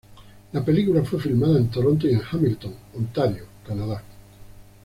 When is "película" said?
0.65-1.03